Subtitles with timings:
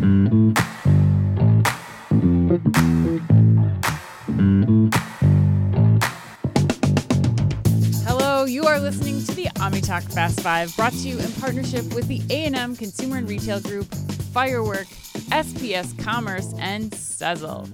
[0.00, 0.06] Hello,
[8.46, 12.22] you are listening to the OmniTalk Fast Five, brought to you in partnership with the
[12.30, 13.94] A&M Consumer and Retail Group,
[14.32, 14.86] Firework,
[15.32, 17.68] SPS Commerce, and Sezzle.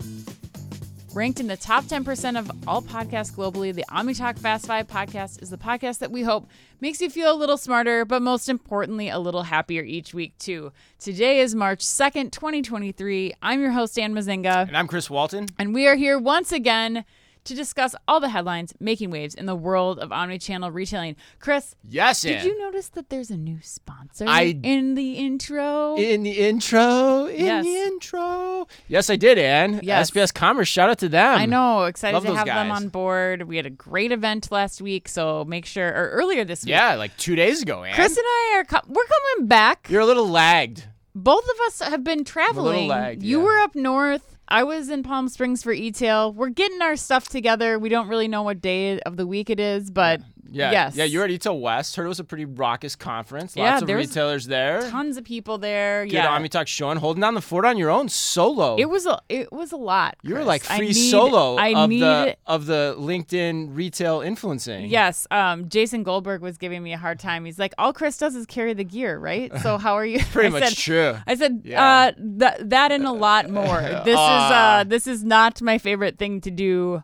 [1.16, 5.48] Ranked in the top 10% of all podcasts globally, the OmniTalk Fast Five podcast is
[5.48, 6.46] the podcast that we hope
[6.82, 10.72] makes you feel a little smarter, but most importantly, a little happier each week, too.
[10.98, 13.32] Today is March 2nd, 2023.
[13.40, 15.48] I'm your host, Ann Mezzenga, And I'm Chris Walton.
[15.58, 17.06] and we are here once again
[17.46, 21.16] to discuss all the headlines making waves in the world of omnichannel retailing.
[21.40, 22.46] Chris, Yes, did Ann.
[22.46, 25.96] you notice that there's a new sponsor I- in the intro?
[25.96, 27.64] in the intro, in Yes.
[27.64, 28.66] the intro.
[28.88, 29.80] Yes, I did, Ann.
[29.82, 30.10] Yes.
[30.10, 31.38] SPS Commerce, shout out to them.
[31.38, 33.42] I know, excited Love to have them on board.
[33.44, 36.70] We had a great event last week, so make sure, or earlier this week.
[36.70, 37.94] Yeah, like two days ago, Ann.
[37.94, 39.88] Chris and I are co- we're coming back.
[39.90, 40.84] You're a little lagged.
[41.14, 42.88] Both of us have been traveling.
[42.88, 43.44] lagged, you yeah.
[43.44, 44.35] were up north.
[44.48, 46.32] I was in Palm Springs for e-tail.
[46.32, 47.78] We're getting our stuff together.
[47.78, 50.70] We don't really know what day of the week it is, but Yeah.
[50.70, 50.96] yes.
[50.96, 51.96] Yeah, you're at eTail West.
[51.96, 53.54] Heard it was a pretty raucous conference.
[53.56, 54.88] Yeah, Lots of there was retailers there.
[54.90, 56.04] tons of people there.
[56.04, 56.38] Good yeah.
[56.38, 58.76] OmniTalk showing, holding down the fort on your own solo.
[58.78, 60.16] It was a it was a lot.
[60.22, 64.20] you were like I free need- solo I of need the of the LinkedIn retail
[64.20, 64.86] influencing.
[64.86, 67.44] Yes, um, Jason Goldberg was giving me a hard time.
[67.44, 69.52] He's like, "All Chris does is carry the gear, right?
[69.62, 71.16] So how are you?" Pretty I much said, true.
[71.26, 71.82] I said Yeah.
[71.82, 73.80] uh, th- that and a lot more.
[74.06, 74.78] This is Ah.
[74.80, 77.02] uh, this is not my favorite thing to do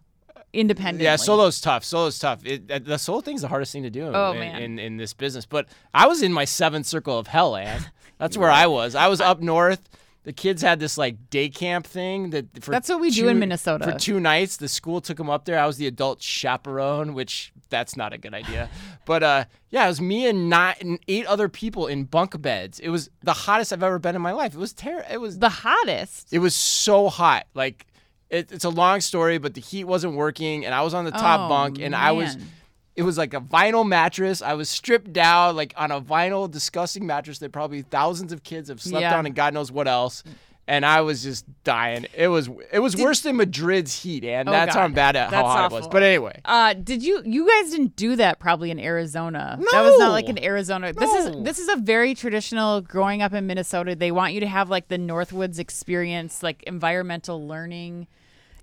[0.53, 1.05] independently.
[1.05, 1.85] Yeah, solo's tough.
[1.85, 2.45] Solo's tough.
[2.45, 4.63] It, the solo thing's the hardest thing to do Oh, in, man.
[4.63, 5.47] in in this business.
[5.47, 7.85] But I was in my seventh circle of hell, Ann.
[8.19, 8.95] That's where I was.
[8.95, 9.89] I was up north.
[10.25, 13.41] The kids had this like day camp thing that for That's what we do in
[13.41, 13.85] Minnesota.
[13.91, 15.59] For two nights, the school took them up there.
[15.59, 18.69] I was the adult chaperone, which that's not a good idea.
[19.05, 22.79] but uh, yeah, it was me and nine, and eight other people in bunk beds.
[22.79, 24.55] It was the hottest I've ever been in my life.
[24.55, 25.07] It was terrible.
[25.11, 26.33] It was The hottest.
[26.33, 27.47] it was so hot.
[27.55, 27.87] Like
[28.33, 31.11] it, it's a long story, but the heat wasn't working, and I was on the
[31.13, 32.37] top Oh, bunk, and I was.
[32.95, 34.43] It was like a vinyl mattress.
[34.43, 38.69] I was stripped down, like on a vinyl, disgusting mattress that probably thousands of kids
[38.69, 39.17] have slept Yeah.
[39.17, 40.23] on, and God knows what else.
[40.69, 42.07] And I was just dying.
[42.15, 45.25] It was it was worse than Madrid's heat, and Oh, that's how I'm bad at
[45.25, 45.89] how That's hot it was.
[45.89, 49.59] But anyway, Uh, did you you guys didn't do that probably in Arizona?
[49.73, 50.33] That was not like No.
[50.33, 50.93] in Arizona.
[50.93, 53.97] This is this is a very traditional growing up in Minnesota.
[53.97, 58.07] They want you to have like the Northwoods experience, like environmental learning.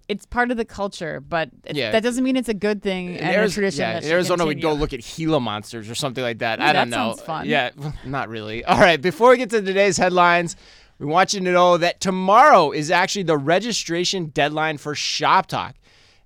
[0.09, 1.91] It's part of the culture, but it, Yeah.
[1.91, 3.81] that doesn't mean it's a good thing and a tradition.
[3.81, 6.59] yeah, in Arizona, we'd go look at Gila monsters or something like that.
[6.59, 7.09] Ooh, I don't that know.
[7.11, 7.47] sounds fun.
[7.47, 7.69] Yeah,
[8.05, 8.65] not really.
[8.65, 10.55] All right, before we get to today's headlines,
[10.97, 15.75] we want you to know that tomorrow is actually the registration deadline for Shop Talk.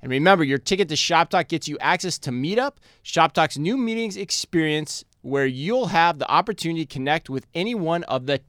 [0.01, 2.73] And remember, your ticket to Shop Talk gets you access to Meetup,
[3.03, 8.03] Shop Talk's new meetings experience, where you'll have the opportunity to connect with any one
[8.05, 8.41] of the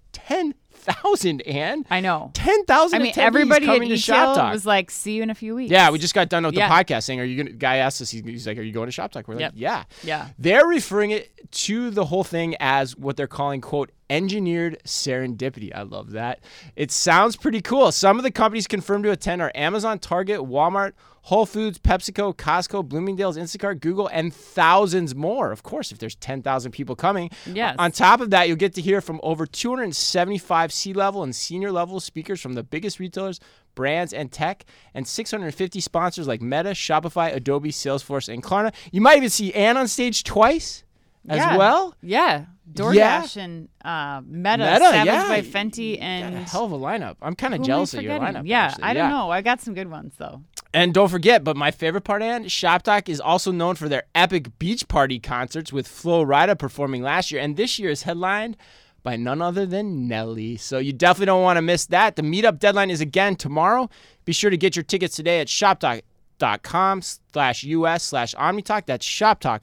[0.84, 2.30] 10,000, and I know.
[2.34, 4.52] 10,000 I mean, everybody at coming to Shop Talk.
[4.52, 6.68] was like, "See you in a few weeks." Yeah, we just got done with Yeah.
[6.68, 8.86] the podcast saying, "Are you going?" to Guy asked us, he's, like, "Are you going
[8.86, 9.52] to Shop Talk?" We're Yep.
[9.52, 10.28] like, "Yeah." Yeah.
[10.38, 15.82] They're referring it to the whole thing as what they're calling "quote engineered serendipity." I
[15.82, 16.41] love that.
[16.76, 17.92] It sounds pretty cool.
[17.92, 20.92] Some of the companies confirmed to attend are Amazon, Target, Walmart.
[21.28, 25.53] Whole Foods, PepsiCo, Costco, Bloomingdale's, Instacart, Google, and thousands more.
[25.53, 27.31] Of course, if there's 10,000 people coming.
[27.47, 27.76] Yes.
[27.78, 31.72] On top of that, you'll get to hear from over 275 C level and senior
[31.72, 33.41] level speakers from the biggest retailers,
[33.75, 38.75] brands, and tech, and 650 sponsors like Meta, Shopify, Adobe, Salesforce, and Klarna.
[38.93, 40.84] You might even see Ann on stage twice
[41.28, 41.56] as Yeah.
[41.56, 41.94] well.
[42.02, 42.46] Yeah.
[42.72, 45.28] DoorDash and uh, Meta, Meta, Savage yeah.
[45.28, 47.16] by Fenty, and hell of a lineup.
[47.20, 48.42] I'm kind of who am I jealous of your lineup.
[48.46, 48.84] Yeah, actually.
[48.84, 49.30] I don't know.
[49.30, 50.42] I got some good ones though.
[50.72, 54.58] And don't forget, but my favorite part, Ann, ShopTalk is also known for their epic
[54.58, 58.56] beach party concerts with Flo Rida performing last year, and this year is headlined
[59.02, 60.56] by none other than Nelly.
[60.56, 62.16] So you definitely don't want to miss that.
[62.16, 63.90] The meetup deadline is again tomorrow.
[64.24, 68.86] Be sure to get your tickets today at shoptalk.com slash us slash omnitalk.
[68.86, 69.60] That's shoptalk.com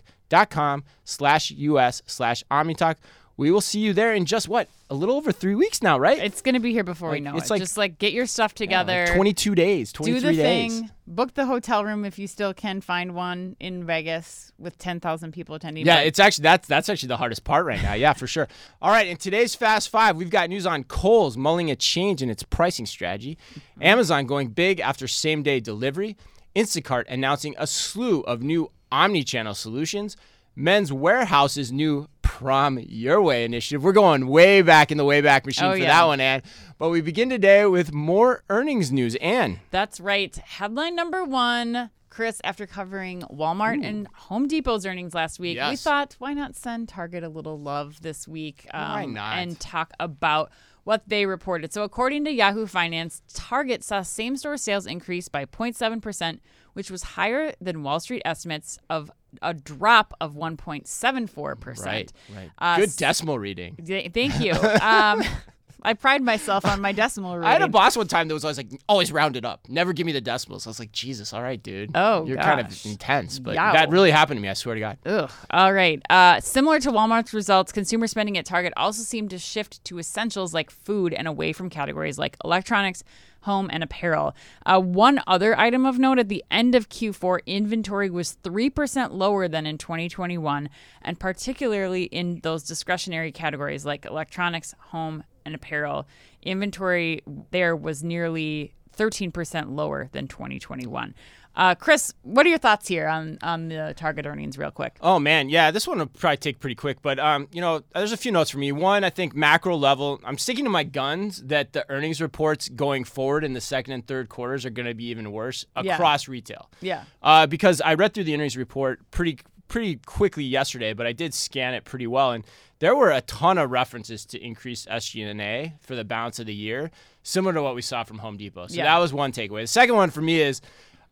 [1.04, 2.96] slash us slash omnitalk.
[3.38, 4.68] We will see you there in just what?
[4.90, 6.20] A little over three weeks now, right?
[6.20, 7.50] It's gonna be here before we know it's it.
[7.52, 9.06] like- Just like get your stuff Yeah, together.
[9.08, 10.80] like 22 days, 23 do the days.
[10.80, 10.92] thing.
[11.08, 15.32] Book the hotel room if you still can find one in Vegas with ten thousand
[15.32, 15.86] people attending.
[15.86, 17.94] Yeah, But it's actually that's that's actually the hardest part right now.
[17.94, 18.48] Yeah, for sure.
[18.82, 22.30] All right, in today's Fast Five, we've got news on Kohl's mulling a change in
[22.30, 23.82] its pricing strategy, mm-hmm.
[23.84, 26.16] Amazon going big after same day delivery,
[26.56, 30.18] Instacart announcing a slew of new omni-channel solutions,
[30.56, 33.84] Men's Wearhouse's new Prom Your Way initiative.
[33.84, 35.88] We're going way back in the Wayback Machine Oh, for yeah.
[35.88, 36.42] that one, Ann.
[36.78, 39.16] But we begin today with more earnings news.
[39.18, 39.60] Ann.
[39.70, 40.36] That's right.
[40.36, 41.90] Headline number one.
[42.10, 46.90] Chris, after covering Walmart and Home Depot's earnings last week, we thought, why not send
[46.90, 48.68] Target a little love this week?
[48.74, 49.38] um, Why not?
[49.38, 50.52] And talk about
[50.84, 51.72] what they reported.
[51.72, 56.40] So, according to Yahoo Finance, Target saw same store sales increase by 0.7%,
[56.74, 61.86] which was higher than Wall Street estimates of a drop of 1.74%.
[61.86, 62.52] Right, right.
[62.58, 63.78] Uh, Good decimal reading.
[63.86, 64.54] Th- Thank you.
[64.54, 65.24] Um,
[65.84, 67.48] I pride myself on my decimal reading.
[67.50, 69.94] I had a boss one time that was always like, always round it up, never
[69.94, 70.68] give me the decimals.
[70.68, 71.92] I was like, Jesus, all right, dude.
[71.96, 73.74] Oh, you're kind of intense, but Yow.
[73.74, 74.50] that really happened to me.
[74.50, 74.98] I swear to God.
[75.06, 75.32] Ugh.
[75.50, 76.02] All right.
[76.10, 80.54] Uh, similar to Walmart's results, consumer spending at Target also seemed to shift to essentials
[80.54, 83.04] like food and away from categories like electronics,
[83.42, 84.36] home, and apparel.
[84.66, 89.48] Uh, one other item of note at the end of Q4, inventory was 3% lower
[89.48, 90.70] than in 2021,
[91.02, 96.08] and particularly in those discretionary categories like electronics, home, and apparel.
[96.42, 97.22] Inventory
[97.52, 101.16] there was nearly 13% lower than 2021.
[101.54, 104.96] Uh, Chris, what are your thoughts here on, on the Target earnings, real quick?
[105.02, 108.14] Oh man, yeah, this one will probably take pretty quick, but um, you know, there's
[108.14, 108.72] a few notes for me.
[108.72, 113.04] One, I think macro level, I'm sticking to my guns that the earnings reports going
[113.04, 115.96] forward in the second and third quarters are going to be even worse Yeah.
[115.96, 116.70] across retail.
[116.80, 117.04] Yeah.
[117.22, 119.40] Uh, because I read through the earnings report pretty
[119.72, 122.44] pretty quickly yesterday, but I did scan it pretty well, and
[122.80, 126.92] there were a ton of references to increased SG&A for the balance of the year,
[127.24, 128.68] similar to what we saw from Home Depot.
[128.68, 128.84] So Yeah.
[128.84, 129.62] that was one takeaway.
[129.62, 130.62] The second one for me is.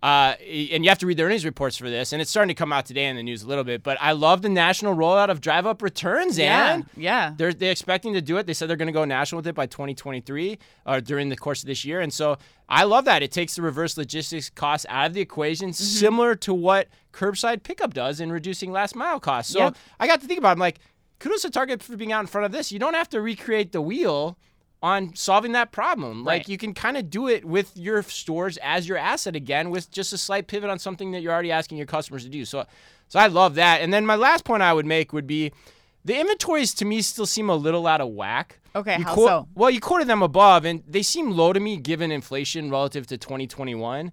[0.01, 0.35] Uh,
[0.71, 2.71] and you have to read the earnings reports for this, and it's starting to come
[2.71, 3.83] out today in the news a little bit.
[3.83, 7.33] But I love the national rollout of drive up returns, and Yeah.
[7.35, 8.47] they're they expecting to do it.
[8.47, 11.63] They said they're going to go national with it by 2023 or during the course
[11.63, 11.99] of this year.
[11.99, 12.37] And so
[12.69, 13.23] I love that.
[13.23, 15.83] It takes the reverse logistics costs out of the equation, Mm-hmm.
[15.83, 19.53] similar to what curbside pickup does in reducing last mile costs.
[19.53, 19.73] So.
[19.99, 20.53] I got to think about it.
[20.53, 20.79] I'm like,
[21.19, 22.71] kudos to Target for being out in front of this.
[22.71, 24.37] You don't have to recreate the wheel
[24.81, 26.19] on solving that problem.
[26.19, 26.37] Right.
[26.37, 29.91] Like you can kind of do it with your stores as your asset again with
[29.91, 32.45] just a slight pivot on something that you're already asking your customers to do.
[32.45, 32.65] So
[33.09, 33.81] so I love that.
[33.81, 35.51] And then my last point I would make would be
[36.05, 38.59] the inventories to me still seem a little out of whack.
[38.75, 39.47] Okay, You how quote- so?
[39.55, 43.17] Well, you quoted them above, and they seem low to me given inflation relative to
[43.17, 44.11] 2021.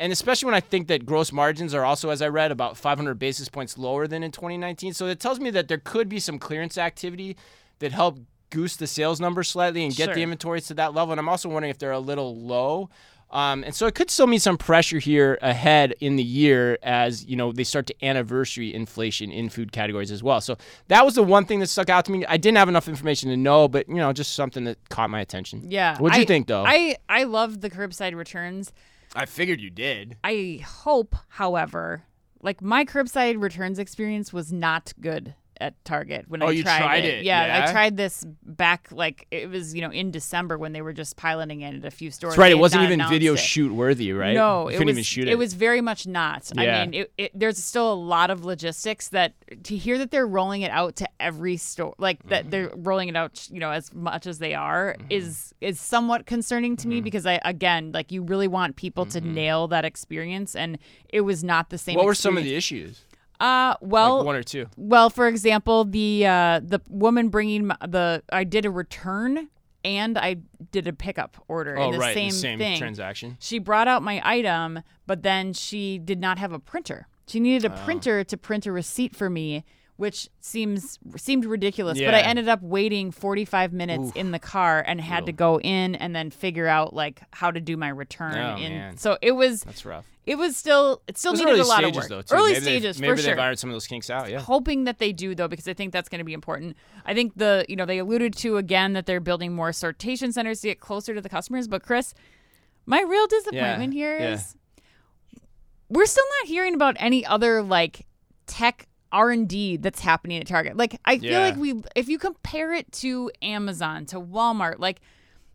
[0.00, 3.18] And especially when I think that gross margins are also, as I read, about 500
[3.18, 4.94] basis points lower than in 2019.
[4.94, 7.36] So it tells me that there could be some clearance activity
[7.80, 8.18] that help
[8.48, 10.14] goose the sales numbers slightly and get Sure.
[10.14, 11.12] the inventories to that level.
[11.12, 12.88] And I'm also wondering if they're a little low.
[13.30, 17.24] Um, and so it could still mean some pressure here ahead in the year as
[17.26, 20.40] you know they start to anniversary inflation in food categories as well.
[20.40, 20.56] So
[20.88, 22.26] that was the one thing that stuck out to me.
[22.26, 25.20] I didn't have enough information to know, but you know, just something that caught my
[25.20, 25.62] attention.
[25.68, 25.96] Yeah.
[25.98, 26.64] What do you think, though?
[26.66, 28.72] I, I love the curbside returns.
[29.14, 30.16] I figured you did.
[30.22, 32.04] I hope, however,
[32.42, 37.04] like my curbside returns experience was not good at Target when Oh, I tried, tried
[37.04, 37.66] it, Yeah, yeah?
[37.68, 41.16] I tried this back like it was you know in December when they were just
[41.16, 42.32] piloting it at a few stores.
[42.32, 42.52] That's right.
[42.52, 43.38] It wasn't even video it.
[43.38, 44.34] shoot worthy, right?
[44.34, 45.32] No, you it couldn't was, even shoot it.
[45.32, 46.50] It was very much not.
[46.54, 46.62] Yeah.
[46.62, 49.34] I mean, it, it, there's still a lot of logistics that
[49.64, 52.50] to hear that they're rolling it out to every store, like that Mm-hmm.
[52.50, 56.76] they're rolling it out, you know, as much as they are, is is somewhat concerning
[56.76, 56.90] to Mm-hmm.
[56.90, 60.78] me because I again, like, you really want people to nail that experience, and
[61.10, 61.96] it was not the same.
[61.96, 63.04] what were some of the issues?
[63.40, 64.66] Uh, well, like one or two.
[64.76, 69.48] well, for example, the uh, the woman bringing the I did a return
[69.82, 70.36] and I
[70.72, 72.12] did a pickup order Oh, in the right.
[72.14, 72.78] same, the same thing.
[72.78, 73.38] transaction.
[73.40, 77.08] She brought out my item, but then she did not have a printer.
[77.26, 77.74] She needed Oh.
[77.74, 79.64] a printer to print a receipt for me,
[80.00, 81.98] which seems seemed ridiculous.
[82.00, 85.94] But I ended up waiting 45 minutes in the car and had to go in
[85.94, 88.34] and then figure out like how to do my return.
[88.34, 88.96] Oh, in man.
[88.96, 90.06] so it was That's rough.
[90.24, 92.08] it was still it still Those needed a lot stages, of work.
[92.08, 92.22] though.
[92.22, 92.34] Too.
[92.34, 94.30] Early maybe they've- stages Maybe for they've sure ironed some of those kinks out.
[94.30, 94.40] Yeah.
[94.40, 97.34] hoping that they do though because i think that's going to be important i think
[97.36, 100.80] the you know they alluded to again that they're building more sortation centers to get
[100.80, 102.14] closer to the customers but chris
[102.86, 104.56] my real disappointment here is
[105.36, 105.40] yeah.
[105.90, 108.06] we're still not hearing about any other like
[108.46, 111.40] tech r&d that's happening at target like i feel Yeah.
[111.40, 115.00] like we if you compare it to amazon to walmart like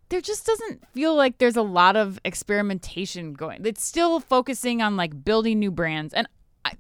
[0.10, 3.66] there just doesn't feel like there's a lot of experimentation going.
[3.66, 6.28] It's still focusing on like building new brands, and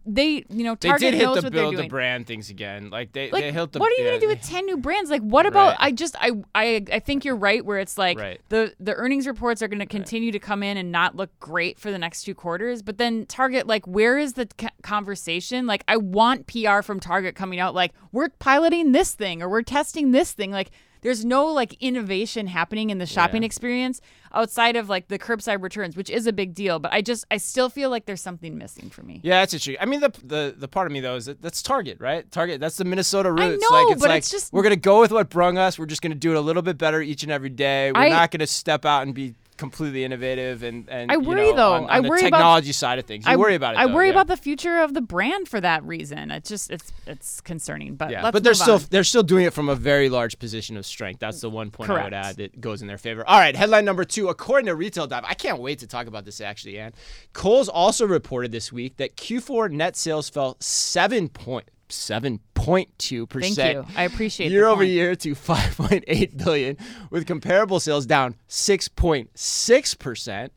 [0.06, 2.26] they, you know, They Target did hit knows the what they're build doing the brand
[2.28, 2.90] things again.
[2.90, 3.80] Like they, like they hit the.
[3.80, 5.78] what are you yeah, gonna do with 10 new brands like what about Right.
[5.80, 8.42] i just I, I i think you're right where it's like Right.
[8.50, 11.92] the the earnings reports are gonna continue to come in and not look great for
[11.92, 15.98] the next two quarters but then target like where is the c- conversation like i
[15.98, 20.32] want pr from target coming out like we're piloting this thing or we're testing this
[20.34, 20.72] thing like
[21.06, 23.46] there's no like innovation happening in the shopping Yeah.
[23.48, 24.02] experience
[24.34, 27.38] outside of like the curbside returns which is a big deal but i just i
[27.38, 29.78] still feel like there's something missing for me Yeah, that's interesting.
[29.80, 32.30] I mean, the, the the part of me though is that that's Target, right?
[32.32, 32.60] Target.
[32.60, 33.42] That's the Minnesota roots.
[33.42, 35.80] I know, like it's but like it's just- we're gonna go with what brung us.
[35.80, 37.92] We're just gonna do it a little bit better each and every day.
[37.94, 41.52] We're I- not gonna step out and be completely innovative and and I you worry,
[41.52, 41.74] know, though.
[41.74, 43.26] on, on I the worry about- technology side of things.
[43.26, 43.80] You I worry about it.
[43.80, 44.14] I though, worry yeah.
[44.14, 46.32] about the future of the brand for that reason.
[46.32, 47.96] It's just it's it's concerning.
[47.96, 48.82] But Yeah, let's but they're still on.
[48.90, 51.20] they're still doing it from a very large position of strength.
[51.20, 53.28] That's the one point I would add that goes in their favor.
[53.28, 54.30] All right, headline number two.
[54.30, 56.78] According to Retail Dive, I can't wait to talk about this actually.
[56.80, 56.94] And
[57.34, 63.28] Kohl's also reported this week that Q4 net sales fell seven point seven point two
[63.28, 63.86] Thank percent you.
[63.96, 64.92] I appreciate year over point.
[64.92, 66.76] year to 5.8 billion,
[67.10, 70.52] with comparable sales down 6.6 percent.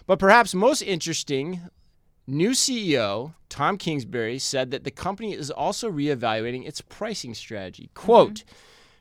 [0.05, 1.61] But perhaps most interesting,
[2.27, 7.89] new CEO Tom Kingsbury said that the company is also reevaluating its pricing strategy.
[7.93, 8.43] Quote,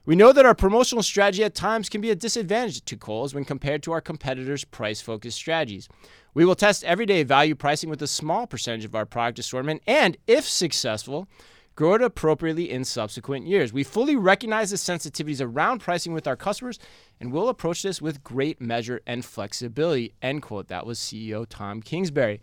[0.06, 3.44] we know that our promotional strategy at times can be a disadvantage to Kohl's when
[3.44, 5.88] compared to our competitors' price focused strategies.
[6.34, 10.16] We will test everyday value pricing with a small percentage of our product assortment and,
[10.26, 11.28] if successful,
[11.76, 13.72] grow it appropriately in subsequent years.
[13.72, 16.78] We fully recognize the sensitivities around pricing with our customers
[17.20, 20.14] and will approach this with great measure and flexibility.
[20.22, 20.68] End quote.
[20.68, 22.40] That was CEO Tom Kingsbury.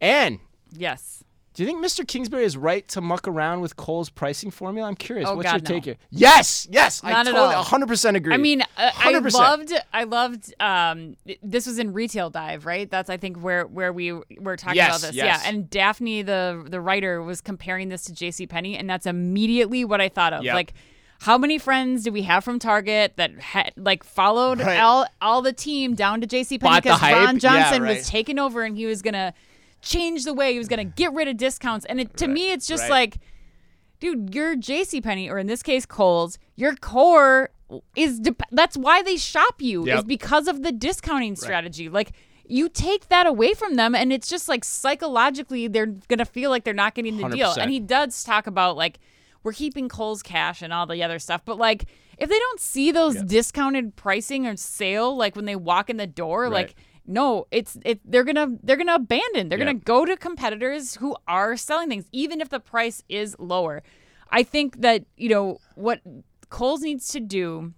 [0.00, 0.38] And
[0.76, 1.22] Yes.
[1.54, 2.06] Do you think Mr.
[2.06, 4.88] Kingsbury is right to muck around with Kohl's pricing formula?
[4.88, 5.28] I'm curious.
[5.28, 5.74] Oh, What's God, your no.
[5.80, 5.96] take here?
[6.10, 7.00] Yes, yes.
[7.04, 7.64] I Not at totally, all.
[7.64, 8.34] 100% agree.
[8.34, 9.32] I mean, uh, I 100%.
[9.32, 10.52] loved, I loved.
[10.60, 12.90] Um, this was in Retail Dive, right?
[12.90, 15.16] That's I think where where we were talking Yes, about this.
[15.16, 15.42] yes.
[15.44, 18.46] Yeah, and Daphne, the the writer, was comparing this to J.C.
[18.48, 20.42] Penney, and that's immediately what I thought of.
[20.42, 20.54] Yep.
[20.54, 20.74] Like,
[21.20, 24.80] how many friends do we have from Target that had like followed Right.
[24.80, 26.58] all all the team down to J.C.
[26.58, 27.14] Penney Bought the because hype?
[27.14, 27.96] Ron Yeah, Johnson right.
[27.98, 29.32] was taking over and he was gonna
[29.84, 31.84] change the way he was gonna get rid of discounts.
[31.86, 32.90] And it, to me, it's just right.
[32.90, 33.18] like
[34.00, 35.00] dude, your J.C.
[35.00, 37.50] Penney or in this case Kohl's, your core
[37.96, 41.88] is dep- that's why they shop you is because of the discounting strategy.
[41.88, 42.12] Like
[42.46, 46.64] you take that away from them, and it's just like psychologically they're gonna feel like
[46.64, 47.50] they're not getting the deal.
[47.54, 47.58] 100%.
[47.58, 48.98] And he does talk about like
[49.42, 51.86] we're keeping Kohl's cash and all the other stuff, but like
[52.18, 56.06] if they don't see those discounted pricing or sale, like when they walk in the
[56.06, 56.52] door, Right.
[56.52, 56.74] like
[57.06, 58.00] no, it's it.
[58.04, 59.48] They're gonna they're gonna abandon.
[59.48, 59.66] They're Yeah.
[59.66, 63.82] gonna go to competitors who are selling things, even if the price is lower.
[64.30, 66.00] I think that you know what
[66.48, 67.72] Kohl's needs to do.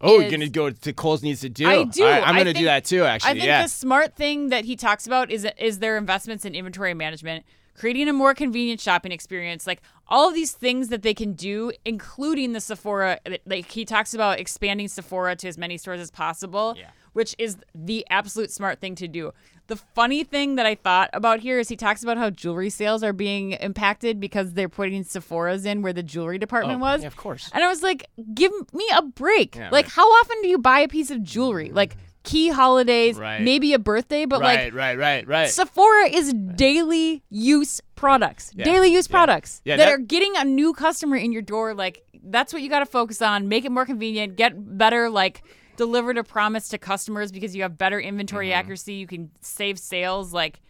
[0.00, 1.66] oh, you're going to go to Kohl's needs to do.
[1.66, 2.04] I do.
[2.04, 3.30] Right, I'm going to do think- that too, actually.
[3.30, 3.62] I think yeah.
[3.62, 7.44] the smart thing that he talks about is is their investments in inventory management,
[7.74, 11.72] creating a more convenient shopping experience, like all of these things that they can do,
[11.84, 13.18] including the Sephora.
[13.46, 16.90] Like he talks about expanding Sephora to as many stores as possible, Yeah.
[17.14, 19.32] Which is the absolute smart thing to do.
[19.66, 23.02] The funny thing that I thought about here is he talks about how jewelry sales
[23.02, 27.00] are being impacted because they're putting Sephora's in where the jewelry department Oh, was.
[27.00, 27.50] yeah, of course.
[27.54, 29.56] And I was like, give me a break.
[29.56, 29.92] Yeah, like, right.
[29.92, 31.70] how often do you buy a piece of jewelry?
[31.70, 31.76] Mm.
[31.76, 33.40] Like key holidays, Right.
[33.40, 35.48] maybe a birthday, but right, like right, right, right.
[35.50, 39.16] Sephora is daily use products, Yeah, daily use yeah.
[39.16, 41.74] products Yeah, that, that- are getting a new customer in your door.
[41.74, 43.48] Like that's what you got to focus on.
[43.48, 44.36] Make it more convenient.
[44.36, 45.42] Get better, like
[45.76, 48.58] delivered a promise to customers because you have better inventory Mm-hmm.
[48.58, 48.94] accuracy.
[48.94, 50.32] You can save sales.
[50.32, 50.60] Like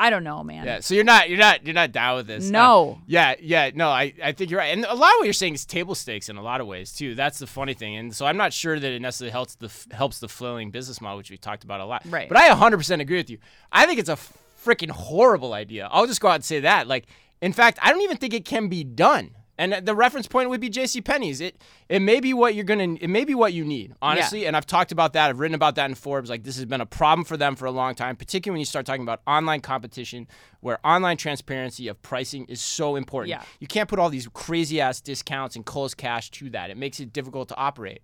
[0.00, 0.64] I don't know, man.
[0.64, 2.48] Yeah, so you're not you're not you're not down with this.
[2.48, 3.00] Uh, No.
[3.08, 4.72] yeah, yeah, no, I, I think you're right.
[4.72, 6.92] And a lot of what you're saying is table stakes in a lot of ways
[6.92, 7.16] too.
[7.16, 7.96] That's the funny thing.
[7.96, 11.18] And so I'm not sure that it necessarily helps the helps the flailing business model,
[11.18, 12.02] which we talked about a lot.
[12.06, 12.28] Right.
[12.28, 13.38] But I 100% agree with you.
[13.72, 14.16] I think it's a
[14.64, 15.88] freaking horrible idea.
[15.90, 16.86] I'll just go out and say that.
[16.86, 17.06] Like,
[17.40, 19.30] in fact, I don't even think it can be done.
[19.58, 21.00] And the reference point would be J.C.
[21.00, 21.40] Penney's.
[21.40, 22.94] It it may be what you're gonna.
[23.00, 24.46] It may be what you need, honestly.
[24.46, 25.28] And I've talked about that.
[25.28, 26.30] I've written about that in Forbes.
[26.30, 28.66] Like this has been a problem for them for a long time, particularly when you
[28.66, 30.28] start talking about online competition,
[30.60, 33.30] where online transparency of pricing is so important.
[33.30, 33.42] Yeah.
[33.58, 36.70] You can't put all these crazy ass discounts and Kohl's cash to that.
[36.70, 38.00] It makes it difficult to operate.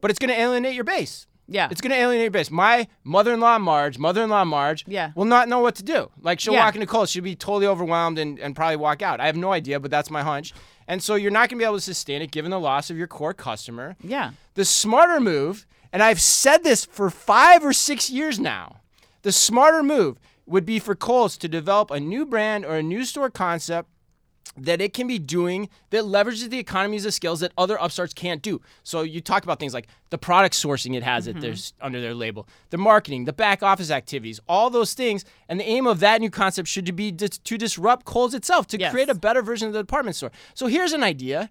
[0.00, 1.28] But it's gonna alienate your base.
[1.48, 1.68] Yeah.
[1.70, 2.50] It's going to alienate your base.
[2.50, 5.12] My mother-in-law Marge, mother-in-law Marge, Yeah.
[5.14, 6.10] will not know what to do.
[6.20, 6.64] Like she'll Yeah.
[6.64, 9.20] walk into Kohl's, she'll be totally overwhelmed and, and probably walk out.
[9.20, 10.52] I have no idea, but that's my hunch.
[10.88, 12.96] And so you're not going to be able to sustain it given the loss of
[12.96, 13.96] your core customer.
[14.02, 14.32] Yeah.
[14.54, 18.80] The smarter move, and I've said this for five or six years now,
[19.22, 23.04] the smarter move would be for Kohl's to develop a new brand or a new
[23.04, 23.88] store concept
[24.56, 28.42] that it can be doing that leverages the economies of skills that other upstarts can't
[28.42, 28.60] do.
[28.82, 31.38] So you talk about things like the product sourcing it has Mm-hmm.
[31.38, 35.24] it there's under their label, the marketing, the back office activities, all those things.
[35.48, 38.92] And the aim of that new concept should be to disrupt Kohl's itself, to Yes.
[38.92, 40.30] create a better version of the department store.
[40.54, 41.50] So here's an idea: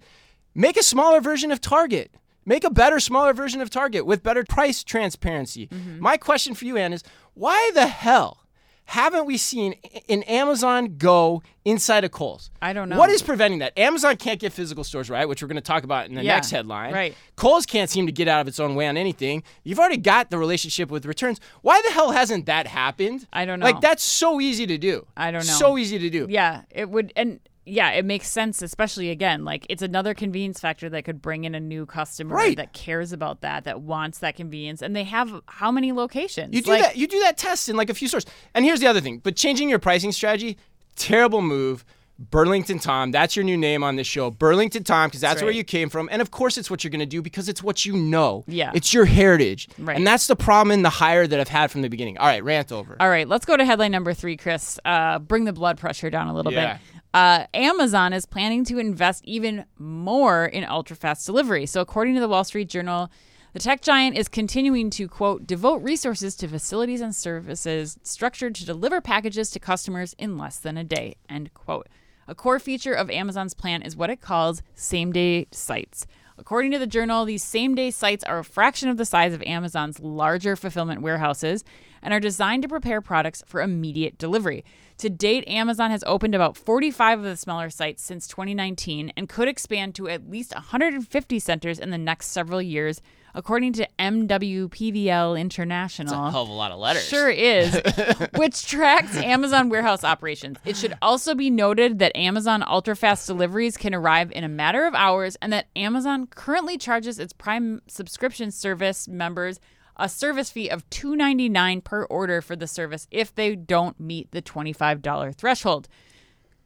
[0.53, 2.11] make a smaller version of Target.
[2.47, 5.65] Make a better, smaller version of Target with better price transparency.
[5.67, 5.99] Mm-hmm.
[5.99, 8.44] My question for you, Ann, is why the hell
[8.85, 9.75] haven't we seen
[10.09, 12.49] an Amazon go inside of Kohl's?
[12.61, 12.97] I don't know.
[12.97, 13.77] What is preventing that?
[13.77, 16.35] Amazon can't get physical stores right, which we're going to talk about in the Yeah,
[16.35, 16.93] next headline.
[16.93, 17.15] right.
[17.35, 19.43] Kohl's can't seem to get out of its own way on anything.
[19.63, 21.39] You've already got the relationship with returns.
[21.61, 23.27] Why the hell hasn't that happened?
[23.33, 23.65] I don't know.
[23.65, 25.05] Like that's so easy to do.
[25.17, 25.53] I don't know.
[25.53, 26.27] So easy to do.
[26.29, 30.87] Yeah, it would, and yeah, it makes sense, especially again, like it's another convenience factor
[30.89, 32.55] that could bring in a new customer Right.
[32.57, 36.53] that cares about that, that wants that convenience, and they have how many locations?
[36.53, 36.97] You do Like, that.
[36.97, 38.25] You do that test in like a few stores.
[38.53, 39.19] And here's the other thing.
[39.19, 40.57] But changing your pricing strategy,
[40.95, 41.83] terrible move.
[42.17, 44.31] Burlington Tom, that's your new name on this show.
[44.31, 46.07] Burlington Tom, because that's, That's where you came from.
[46.09, 48.45] And of course, it's what you're going to do because it's what you know.
[48.47, 48.71] Yeah.
[48.73, 49.67] It's your heritage.
[49.77, 49.97] Right.
[49.97, 52.17] And that's the problem in the hire that I've had from the beginning.
[52.17, 52.95] All right, rant over.
[53.01, 54.79] All right, let's go to headline number three, Chris.
[54.85, 56.75] Uh, bring the blood pressure down a little Yeah.
[56.75, 56.81] bit.
[57.15, 61.65] Uh, Amazon is planning to invest even more in ultra fast delivery.
[61.65, 63.09] So, according to the Wall Street Journal,
[63.53, 68.65] the tech giant is continuing to, quote, devote resources to facilities and services structured to
[68.65, 71.87] deliver packages to customers in less than a day, end quote.
[72.27, 76.05] A core feature of Amazon's plan is what it calls same day sites.
[76.37, 79.41] According to the journal, these same day sites are a fraction of the size of
[79.43, 81.63] Amazon's larger fulfillment warehouses
[82.05, 84.63] and are designed to prepare products for immediate delivery.
[84.99, 89.49] To date, Amazon has opened about 45 of the smaller sites since 2019 and could
[89.49, 93.01] expand to at least 150 centers in the next several years,
[93.33, 96.27] according to MWPVL International.
[96.27, 97.03] A Hell of a lot of letters.
[97.03, 97.81] Sure is,
[98.35, 100.57] which tracks Amazon warehouse operations.
[100.63, 104.85] It should also be noted that Amazon ultra fast deliveries can arrive in a matter
[104.85, 109.59] of hours and that Amazon currently charges its Prime subscription service members
[109.97, 114.41] a service fee of $2.99 per order for the service if they don't meet the
[114.41, 115.87] $25 threshold.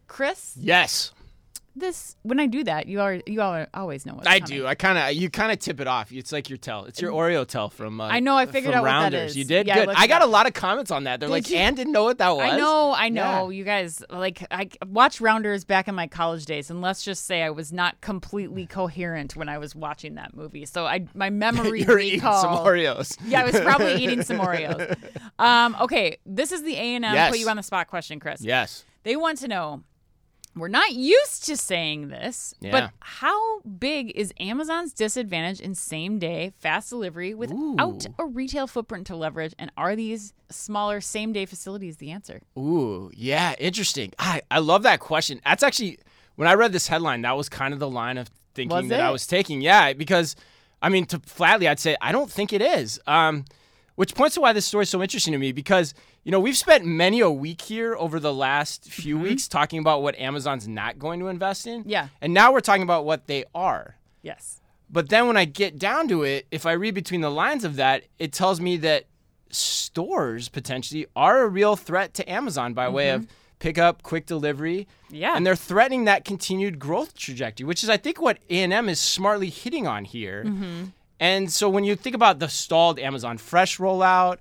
[0.07, 1.11] Chris, Yes.
[1.79, 4.57] This when I do that, you are you al- always know what's I coming.
[4.59, 4.67] do.
[4.67, 6.11] I kind of you kind of tip it off.
[6.11, 6.85] It's like your tell.
[6.85, 7.99] It's your Oreo tell from.
[8.01, 9.37] Uh, I know, I figured out what that Rounders.
[9.37, 9.95] You did Yeah, I good.
[9.95, 11.19] I it got a lot of comments on that.
[11.19, 11.57] They're like, you?
[11.57, 12.51] Ann didn't know what that was.
[12.51, 13.09] I know, I Yeah.
[13.39, 13.49] know.
[13.49, 17.43] You guys, like, I watched Rounders back in my college days, and let's just say
[17.43, 20.65] I was not completely coherent when I was watching that movie.
[20.65, 23.17] So I, my memory You're eating some Oreos.
[23.25, 24.95] Yeah, I was probably eating some Oreos.
[25.37, 28.41] Um, okay, this is the A and M put you on the spot question, Chris.
[28.41, 28.85] Yes.
[29.03, 29.83] They want to know.
[30.59, 32.71] We're not used to saying this, Yeah.
[32.71, 38.13] but how big is Amazon's disadvantage in same day fast delivery without Ooh.
[38.19, 39.53] a retail footprint to leverage?
[39.57, 42.41] And are these smaller same day facilities the answer?
[42.57, 44.11] Ooh, yeah, interesting.
[44.19, 45.41] I, I love that question.
[45.45, 45.99] That's actually
[46.35, 49.09] when I read this headline, that was kind of the line of thinking that I
[49.09, 49.61] was taking.
[49.61, 50.35] Yeah, because
[50.81, 52.99] I mean, to flatly, I'd say I don't think it is.
[53.07, 53.45] Um,
[53.95, 55.93] which points to why this story is so interesting to me because
[56.29, 60.03] you know we've spent many a week here over the last few weeks talking about
[60.03, 61.79] what Amazon's not going to invest in.
[61.79, 61.89] Mm-hmm.
[61.89, 62.09] Yeah.
[62.21, 63.95] and now we're talking about what they are.
[64.21, 64.61] Yes.
[64.91, 67.77] But then when I get down to it, if I read between the lines of
[67.77, 69.05] that, it tells me that
[69.49, 73.25] stores potentially are a real threat to Amazon by way of
[73.57, 74.87] pickup, quick delivery.
[75.05, 75.15] Mm-hmm.
[75.15, 75.35] Yeah.
[75.35, 79.49] And they're threatening that continued growth trajectory, which is I think what A&M is smartly
[79.49, 80.43] hitting on here.
[80.45, 80.83] Mm-hmm.
[81.19, 84.37] And so when you think about the stalled Amazon Fresh rollout,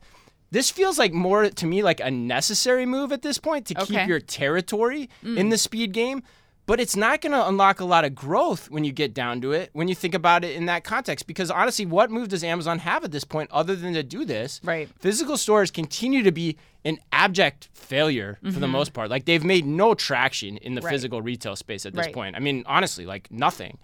[0.51, 3.95] this feels like more to me like a necessary move at this point to Okay.
[3.95, 3.99] Mm.
[4.01, 6.23] keep your territory in the speed game.
[6.67, 9.53] But it's not going to unlock a lot of growth when you get down to
[9.53, 11.27] it, when you think about it in that context.
[11.27, 14.61] Because honestly, what move does Amazon have at this point other than to do this?
[14.63, 14.87] Right.
[15.01, 19.09] Physical stores continue to be an abject failure for the most part.
[19.09, 20.87] Like they've made no traction in the Mm-hmm.
[20.87, 20.93] Right.
[20.93, 22.15] physical retail space at this Right.
[22.15, 22.37] point.
[22.37, 23.79] I mean, honestly, like nothing.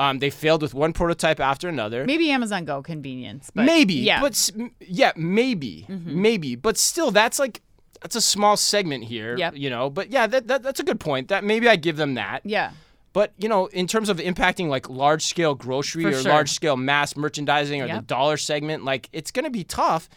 [0.00, 2.04] Um, they failed with one prototype after another.
[2.06, 3.50] Maybe Amazon Go convenience.
[3.54, 4.20] But maybe, Yeah.
[4.22, 4.66] Mm-hmm.
[4.66, 7.60] but yeah, maybe, maybe, but still, that's like
[8.00, 9.36] that's a small segment here.
[9.36, 9.54] Yep.
[9.56, 11.28] You know, but yeah, that, that that's a good point.
[11.28, 12.40] That maybe I give them that.
[12.44, 12.70] yeah.
[13.12, 16.32] But you know, in terms of impacting like large scale grocery For or sure.
[16.32, 20.08] large scale mass merchandising or the dollar segment, like it's going to be tough.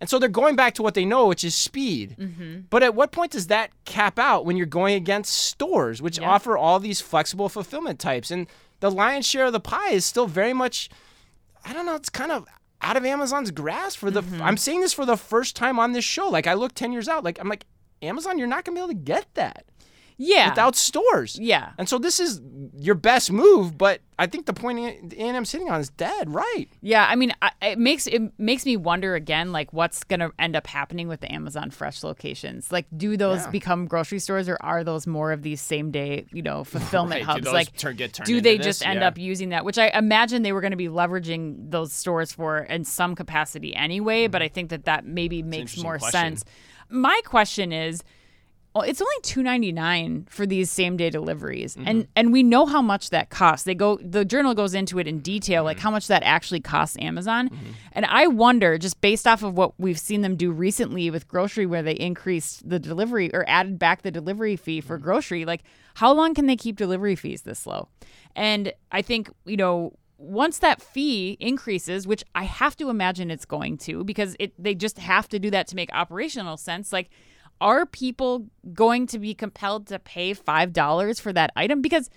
[0.00, 2.14] And so they're going back to what they know, which is speed.
[2.18, 2.60] Mm-hmm.
[2.70, 6.28] But at what point does that cap out when you're going against stores, which Yeah.
[6.28, 8.30] offer all these flexible fulfillment types?
[8.30, 8.46] And
[8.82, 10.90] the lion's share of the pie is still very much,
[11.64, 12.46] I don't know, it's kind of
[12.82, 14.22] out of Amazon's grasp for the.
[14.22, 14.42] Mm-hmm.
[14.42, 16.28] I'm saying this for the first time on this show.
[16.28, 17.64] Like I look 10 years out, like I'm like,
[18.02, 19.66] Amazon, you're not going to be able to get that
[20.18, 20.50] Yeah.
[20.50, 21.38] without stores.
[21.40, 21.70] yeah.
[21.78, 22.40] And so this is
[22.78, 26.68] your best move, but I think the point A&M sitting on is dead, right?
[26.80, 30.54] Yeah, I mean, I, it makes it makes me wonder again, like what's gonna end
[30.54, 32.70] up happening with the Amazon Fresh locations?
[32.70, 33.50] Like, do those Yeah.
[33.50, 37.24] become grocery stores, or are those more of these same day, you know, fulfillment Right,
[37.24, 37.44] hubs?
[37.44, 38.66] those like, turn- do they this?
[38.66, 39.08] just end Yeah.
[39.08, 39.64] up using that?
[39.64, 43.74] Which I imagine they were going to be leveraging those stores for in some capacity
[43.74, 44.28] anyway.
[44.28, 44.44] But mm-hmm.
[44.44, 46.36] I think that that maybe makes more question.
[46.36, 46.44] sense.
[46.88, 48.04] My question is
[48.80, 51.86] it's only two ninety nine for these same day deliveries, Mm-hmm.
[51.88, 53.64] and and we know how much that costs.
[53.66, 55.82] They go the journal goes into it in detail, like Mm-hmm.
[55.82, 57.50] how much that actually costs Amazon.
[57.92, 61.66] And I wonder, just based off of what we've seen them do recently with grocery,
[61.66, 65.04] where they increased the delivery or added back the delivery fee for Mm-hmm.
[65.04, 65.62] grocery, like
[65.96, 67.88] how long can they keep delivery fees this low?
[68.34, 73.44] And I think you know once that fee increases, which I have to imagine it's
[73.44, 77.10] going to, because it they just have to do that to make operational sense, like
[77.60, 81.80] are people going to be compelled to pay five dollars for that item?
[81.82, 82.10] Because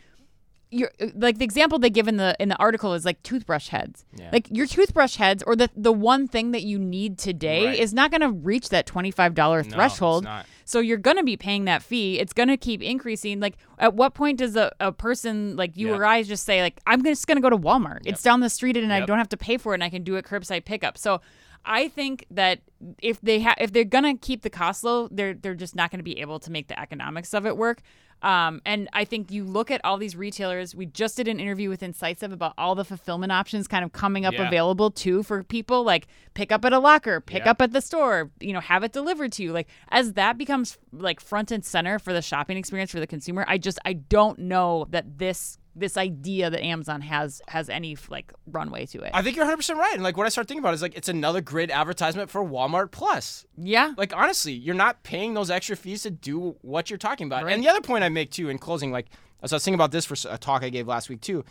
[0.71, 4.04] you're like the example they give in the in the article is like toothbrush heads.
[4.17, 4.30] Yeah.
[4.34, 7.80] like your toothbrush heads or the the one thing that you need today Right.
[7.80, 10.28] is not going to reach that $25 it's threshold.
[10.65, 12.19] so you're going to be paying that fee.
[12.19, 13.39] It's going to keep increasing.
[13.39, 16.00] Like at what point does a, a person like you Yep.
[16.00, 18.00] or i just say like i'm just going to go to walmart.
[18.04, 20.04] It's down the street and i don't have to pay for it and i can
[20.04, 20.98] do it curbside pickup.
[20.98, 21.21] So
[21.65, 22.60] I think that
[23.01, 26.04] if they ha- if they're gonna keep the cost low, they're they're just not gonna
[26.04, 27.82] be able to make the economics of it work.
[28.21, 30.73] Um, and I think you look at all these retailers.
[30.73, 34.25] We just did an interview with Incisive about all the fulfillment options kind of coming
[34.25, 34.47] up Yeah.
[34.47, 37.51] available too for people, like pick up at a locker, pick Yeah.
[37.51, 39.51] up at the store, you know, have it delivered to you.
[39.51, 43.43] Like as that becomes like front and center for the shopping experience for the consumer,
[43.47, 48.31] I just I don't know that this this idea that Amazon has has any like
[48.47, 49.11] runway to it.
[49.13, 49.93] I think you're 100 percent right.
[49.93, 52.91] And like what I start thinking about is like it's another great advertisement for Walmart
[52.91, 53.45] Plus.
[53.57, 53.93] yeah.
[53.97, 57.43] Like honestly, you're not paying those extra fees to do what you're talking about.
[57.43, 57.53] Right.
[57.53, 59.07] And the other point I make too in closing, like
[59.43, 61.43] as I was thinking about this for a talk I gave last week too.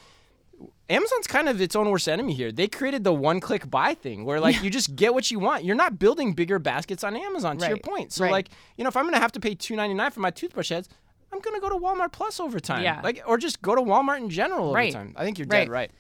[0.89, 2.53] Amazon's kind of its own worst enemy here.
[2.53, 5.65] They created the one-click buy thing, where like you just get what you want.
[5.65, 7.59] You're not building bigger baskets on Amazon.
[7.59, 8.31] To your point, so Right.
[8.33, 10.89] like you know, if I'm gonna have to pay $2.99 for my toothbrush heads,
[11.35, 12.83] I'm gonna go to Walmart Plus over time.
[12.83, 13.01] Yeah.
[13.03, 14.93] Like or just go to Walmart in general over Right.
[14.93, 15.13] time.
[15.17, 15.65] I think you're Right.
[15.65, 15.91] dead right.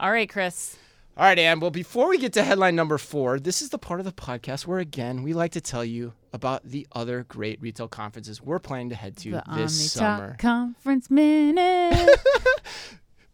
[0.00, 0.76] All right, Chris.
[1.16, 1.60] All right, Ann.
[1.60, 4.66] Well, before we get to headline number four, this is the part of the podcast
[4.66, 8.88] where, again, we like to tell you about the other great retail conferences we're planning
[8.88, 10.36] to head to The this OmniTalk summer.
[10.38, 12.10] Conference Minute.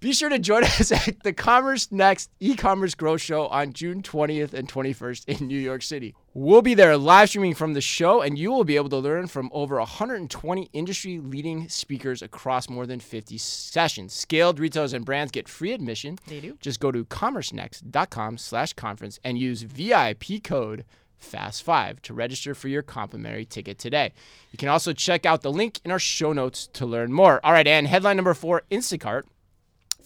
[0.01, 4.55] Be sure to join us at the Commerce Next e-commerce growth show on June 20th
[4.55, 6.15] and 21st in New York City.
[6.35, 9.27] We'll be there live streaming from the show, and you will be able to learn
[9.27, 14.13] from over 120 industry-leading speakers across more than 50 sessions.
[14.13, 16.17] Scaled retailers and brands get free admission.
[16.29, 16.57] They do.
[16.61, 20.85] Just go to commercenext.com slash conference and use VIP code
[21.21, 24.13] FAST5 to register for your complimentary ticket today.
[24.53, 27.41] You can also check out the link in our show notes to learn more.
[27.45, 29.25] All right, and headline number four, Instacart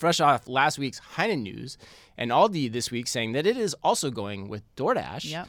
[0.03, 1.79] fresh off last week's Heinen news
[2.19, 5.31] and Aldi this week saying that it is also going with DoorDash.
[5.31, 5.49] Yep.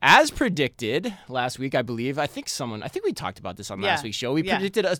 [0.00, 2.18] As predicted last week, I believe.
[2.18, 2.82] I think someone.
[2.82, 4.32] I think we talked about this on last week's show.
[4.32, 4.56] We Yeah.
[4.56, 4.96] predicted a.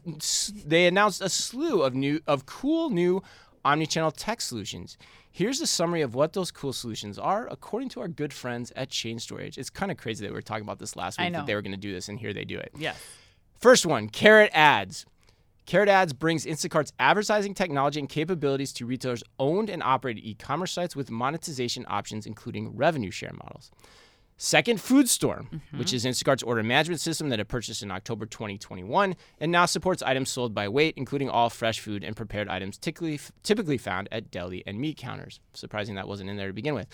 [0.68, 3.22] They announced a slew of new, of cool new
[3.64, 4.98] omnichannel tech solutions.
[5.32, 8.90] Here's a summary of what those cool solutions are, according to our good friends at
[8.90, 9.56] Chain Store Age.
[9.56, 11.62] It's kind of crazy that we were talking about this last week that they were
[11.62, 12.70] going to do this, and here they do it.
[12.76, 12.98] Yes.
[13.58, 15.06] First one, Carrot Ads.
[15.70, 20.96] Carrot Ads brings Instacart's advertising technology and capabilities to retailers' owned and operated e-commerce sites
[20.96, 23.70] with monetization options, including revenue share models.
[24.36, 25.78] Second, FoodStorm, mm-hmm.
[25.78, 30.02] which is Instacart's order management system that it purchased in October 2021 and now supports
[30.02, 34.32] items sold by weight, including all fresh food and prepared items typically, typically found at
[34.32, 35.38] deli and meat counters.
[35.54, 36.88] Surprising that wasn't in there to begin with.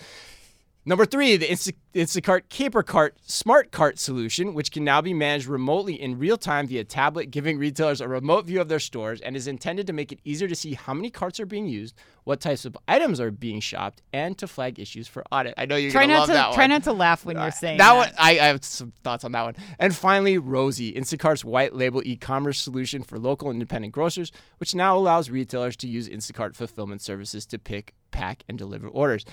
[0.87, 5.45] Number three, the Insta- Instacart Caper Cart Smart Cart solution, which can now be managed
[5.45, 9.35] remotely in real time via tablet, giving retailers a remote view of their stores and
[9.35, 12.39] is intended to make it easier to see how many carts are being used, what
[12.39, 15.55] types of items are being shopped, and to flag issues for audit.
[15.57, 17.47] I know you're Try gonna not love to that try not to laugh when you're
[17.47, 17.97] uh, saying that, that.
[17.97, 19.55] one, I, I have some thoughts on that one.
[19.79, 25.29] And finally, Rosie, Instacart's white label e-commerce solution for local independent grocers, which now allows
[25.29, 29.25] retailers to use Instacart fulfillment services to pick, pack, and deliver orders.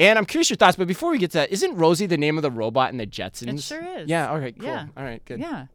[0.00, 2.36] And I'm curious your thoughts, but before we get to that, isn't Rosie the name
[2.38, 3.54] of the robot in the Jetsons?
[3.58, 4.08] It sure is.
[4.08, 4.30] Yeah.
[4.30, 4.56] All right.
[4.56, 4.68] Cool.
[4.68, 4.86] Yeah.
[4.96, 5.24] All right.
[5.24, 5.40] Good.
[5.40, 5.66] Yeah.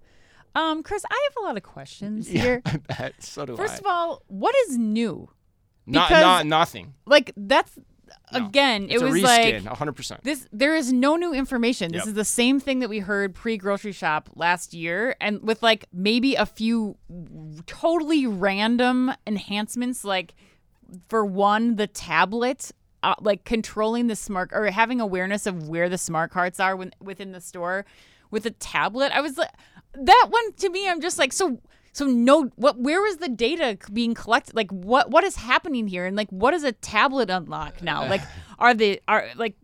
[0.55, 2.62] Um, Chris, I have a lot of questions Yeah, here.
[2.65, 3.13] I bet.
[3.23, 3.77] So do First I.
[3.77, 5.29] of all, what is new?
[5.86, 6.93] not, because- not nothing.
[7.05, 7.77] Like that's
[8.31, 8.45] No.
[8.45, 10.21] again, It's it a was reskin, like 100%.
[10.23, 11.91] this there is no new information.
[11.91, 12.07] This Yep.
[12.07, 15.86] is the same thing that we heard pre grocery shop last year and with like
[15.91, 16.95] maybe a few
[17.65, 20.36] totally random enhancements like
[21.09, 22.71] for one the tablet
[23.03, 26.91] uh, like controlling the smart or having awareness of where the smart carts are when,
[27.01, 27.85] within the store
[28.31, 29.11] with a tablet.
[29.13, 29.51] I was like
[29.95, 31.59] that one to me I'm just like so
[31.91, 36.07] so no what where was the data being collected like what what is happening here
[36.07, 38.21] and like what does a tablet unlock now like
[38.57, 39.55] are they are like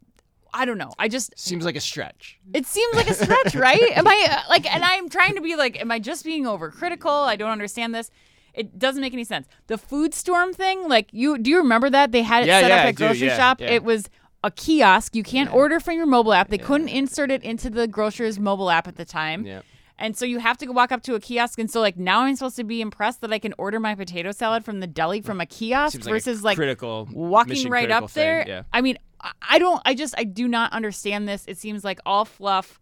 [0.51, 0.91] I don't know.
[0.97, 2.39] I just Seems like a stretch.
[2.55, 3.91] it seems like a stretch, right?
[3.95, 7.25] Am I uh, like and I'm trying to be like am I just being overcritical?
[7.27, 8.09] I don't understand this.
[8.53, 9.47] It doesn't make any sense.
[9.67, 12.11] The food storm thing, like you do you remember that?
[12.11, 13.61] They had it Yeah, set yeah, up I at do, grocery yeah, shop.
[13.61, 14.09] It was
[14.43, 15.15] a kiosk.
[15.15, 16.49] You can't order from your mobile app.
[16.49, 19.45] They couldn't insert it into the grocer's mobile app at the time.
[19.45, 19.61] Yeah.
[20.01, 21.59] And so you have to go walk up to a kiosk.
[21.59, 24.31] And so, like, now I'm supposed to be impressed that I can order my potato
[24.31, 28.09] salad from the deli from a kiosk Seems versus like critical walking right critical up
[28.11, 28.45] thing, there.
[28.47, 28.63] yeah.
[28.71, 31.43] I mean, I- I don't, I just, I do not understand this.
[31.47, 32.79] It seems like all fluff.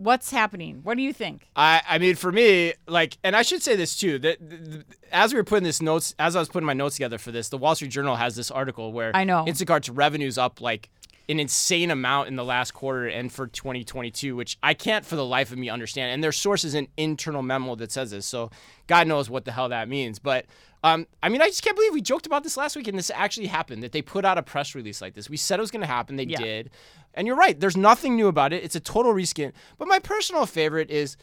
[0.00, 0.80] What's happening?
[0.82, 1.46] What do you think?
[1.54, 4.18] I, I mean, for me, like, and I should say this too.
[4.18, 6.96] That th- th- as we were putting this notes, as I was putting my notes
[6.96, 9.44] together for this, the Wall Street Journal has this article where I know.
[9.46, 10.88] Instacart's revenues up like
[11.30, 15.24] an insane amount in the last quarter and for 2022, which I can't for the
[15.24, 16.12] life of me understand.
[16.12, 18.50] And their source is an internal memo that says this, so
[18.86, 20.18] God knows what the hell that means.
[20.18, 20.46] But
[20.82, 23.10] um, I mean, I just can't believe we joked about this last week and this
[23.14, 23.82] actually happened.
[23.82, 25.28] That they put out a press release like this.
[25.28, 26.16] We said it was going to happen.
[26.16, 26.38] They Yeah.
[26.38, 26.70] did.
[27.14, 27.58] And you're right.
[27.58, 28.62] There's nothing new about it.
[28.64, 29.52] It's a total reskin.
[29.78, 31.16] But my personal favorite is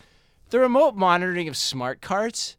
[0.49, 2.56] the remote monitoring of smart carts.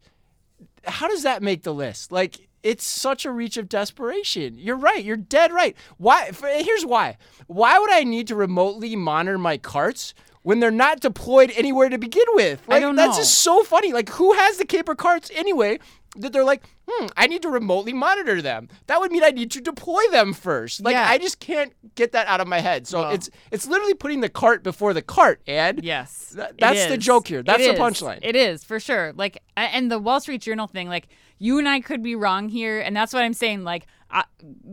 [0.89, 2.11] How does that make the list?
[2.11, 4.57] Like, it's such a reach of desperation.
[4.57, 5.03] You're right.
[5.03, 5.75] You're dead right.
[5.97, 6.31] Why?
[6.41, 7.17] Here's why.
[7.47, 11.97] Why would I need to remotely monitor my carts when they're not deployed anywhere to
[11.97, 12.61] begin with?
[12.67, 13.05] Like, don't know.
[13.05, 13.93] That's just so funny.
[13.93, 15.79] Like, who has the caper carts anyway?
[16.17, 18.69] That they're like, hmm, I need to remotely monitor them.
[18.87, 20.81] That would mean I need to deploy them first.
[20.81, 21.07] Like, Yeah.
[21.07, 22.87] I just can't get that out of my head.
[22.87, 26.33] So it's it's literally putting the cart before the cart, and Yes.
[26.35, 27.43] Th- that's the joke here.
[27.43, 28.19] That's the punchline.
[28.21, 29.13] It is for sure.
[29.15, 32.79] Like, and the Wall Street Journal thing, like, you and I could be wrong here,
[32.79, 33.63] and that's what I'm saying.
[33.63, 34.23] Like, I,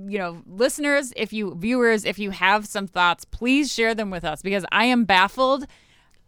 [0.06, 4.24] you know, listeners, if you viewers, if you have some thoughts, please share them with
[4.24, 5.66] us because I am baffled.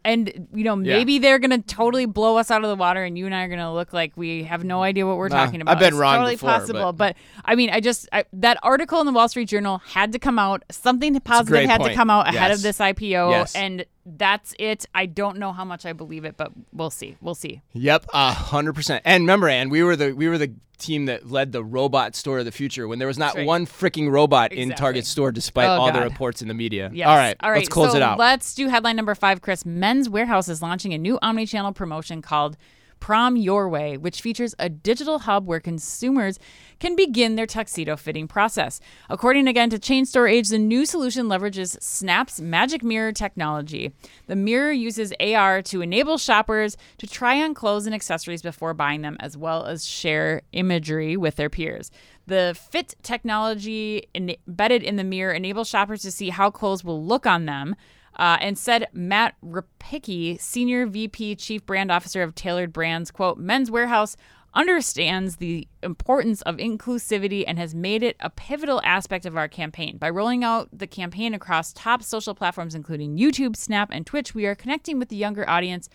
[0.05, 0.97] And you know, Yeah.
[0.97, 3.49] maybe they're gonna totally blow us out of the water, and you and I are
[3.49, 5.73] gonna look like we have no idea what we're Nah, talking about.
[5.73, 9.01] I've been It's wrong totally before, possible, but I mean, I just I, that article
[9.01, 10.63] in the Wall Street Journal had to come out.
[10.71, 12.59] Something positive had to come out ahead Yes.
[12.59, 13.55] of this IPO, Yes.
[13.55, 14.87] and that's it.
[14.95, 17.17] I don't know how much I believe it, but we'll see.
[17.21, 17.61] We'll see.
[17.75, 19.03] Yep, a hundred percent.
[19.05, 22.39] And remember, and we were the we were the team that led the robot store
[22.39, 23.47] of the future when there was not right.
[23.47, 26.91] one freaking robot in Target store, despite Oh, all the reports in the media.
[26.93, 27.09] Yes.
[27.09, 27.59] All right, All right.
[27.59, 28.19] let's close so it out.
[28.19, 29.67] Let's do headline number five, Chris.
[29.67, 32.57] Men's Wearhouse is launching a new omni-channel promotion called
[33.01, 36.39] Prom Your Way, which features a digital hub where consumers
[36.79, 38.81] can begin their tuxedo fitting process.
[39.09, 43.93] According again to Chain Store Age, the new solution leverages Snap's Magic Mirror technology.
[44.27, 49.03] The mirror uses AR to enable shoppers to try on clothes and accessories before buying
[49.03, 51.91] them, as well as share imagery with their peers.
[52.27, 57.27] The fit technology embedded in the mirror enables shoppers to see how clothes will look
[57.27, 57.75] on them.
[58.19, 63.71] Uh, and said Matt Rapicki, Senior VP Chief Brand Officer of Tailored Brands, quote, Men's
[63.71, 64.17] Wearhouse
[64.55, 69.99] understands the importance of inclusivity and has made it a pivotal aspect of our campaign.
[69.99, 74.47] By rolling out the campaign across top social platforms, including YouTube, Snap, and Twitch, we
[74.47, 75.89] are connecting with the younger audience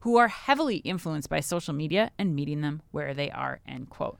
[0.00, 4.18] who are heavily influenced by social media and meeting them where they are, end quote.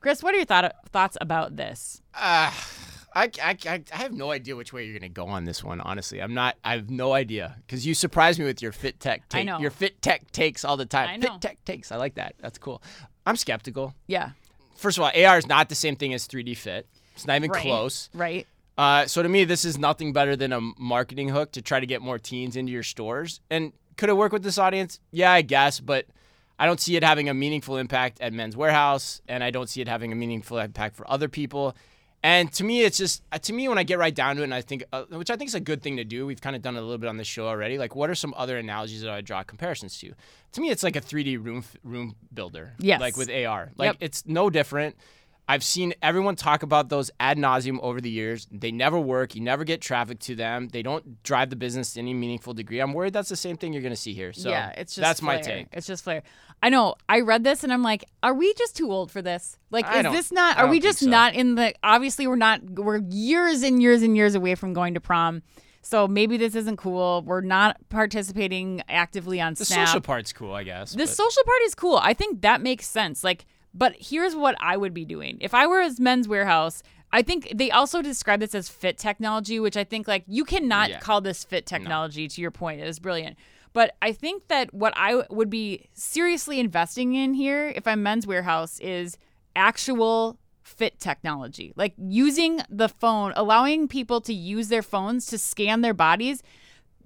[0.00, 2.00] Chris, what are your thought- thoughts about this?
[2.14, 2.50] Uh,
[3.16, 5.80] I, I, I, I have no idea which way you're gonna go on this one.
[5.80, 6.56] Honestly, I'm not.
[6.62, 9.22] I have no idea because you surprise me with your fit tech.
[9.32, 9.58] I know.
[9.58, 11.08] Your fit tech takes all the time.
[11.08, 11.32] I know.
[11.32, 11.90] Fit tech takes.
[11.90, 12.34] I like that.
[12.40, 12.82] That's cool.
[13.24, 13.94] I'm skeptical.
[14.06, 14.30] Yeah.
[14.76, 16.86] First of all, AR is not the same thing as 3D fit.
[17.14, 17.62] It's not even Right.
[17.62, 18.10] close.
[18.12, 18.46] Right.
[18.76, 21.86] Uh, so to me, this is nothing better than a marketing hook to try to
[21.86, 23.40] get more teens into your stores.
[23.50, 25.00] And could it work with this audience?
[25.10, 26.04] Yeah, I guess, but
[26.58, 29.80] I don't see it having a meaningful impact at Men's Wearhouse, and I don't see
[29.80, 31.74] it having a meaningful impact for other people.
[32.26, 34.46] And to me, it's just uh, to me when I get right down to it,
[34.46, 36.26] and I think, uh, which I think is a good thing to do.
[36.26, 37.78] We've kind of done it a little bit on the show already.
[37.78, 40.12] Like, what are some other analogies that I draw comparisons to?
[40.54, 42.72] To me, it's like a 3D room room builder.
[42.78, 43.00] Yes.
[43.00, 43.70] Like with AR.
[43.76, 43.96] Like Yep.
[44.00, 44.96] it's no different.
[45.48, 48.48] I've seen everyone talk about those ad nauseum over the years.
[48.50, 49.36] They never work.
[49.36, 50.68] You never get traffic to them.
[50.68, 52.80] They don't drive the business to any meaningful degree.
[52.80, 54.32] I'm worried that's the same thing you're going to see here.
[54.32, 55.68] So yeah, it's just that's my take.
[55.72, 56.22] It's just flair.
[56.62, 56.96] I know.
[57.08, 59.58] I read this and I'm like, are we just too old for this?
[59.70, 60.58] Like, I is this not?
[60.58, 61.06] Are we just so.
[61.06, 61.74] not in the?
[61.82, 62.62] Obviously, we're not.
[62.68, 65.42] We're years and years and years away from going to prom.
[65.82, 67.22] So maybe this isn't cool.
[67.24, 69.78] We're not participating actively on The Snap.
[69.78, 70.90] The social part's cool, I guess.
[70.90, 72.00] The but- social part is cool.
[72.02, 73.22] I think that makes sense.
[73.22, 76.82] Like, but here's what I would be doing if I were as Men's Wearhouse.
[77.12, 80.90] I think they also describe this as fit technology, which I think like you cannot
[80.90, 80.98] Yeah.
[80.98, 82.26] call this fit technology.
[82.28, 83.36] To your point, it is brilliant.
[83.72, 88.26] But I think that what I would be seriously investing in here, if I'm Men's
[88.26, 89.18] Wearhouse, is
[89.54, 95.80] actual fit technology, like using the phone, allowing people to use their phones to scan
[95.82, 96.42] their bodies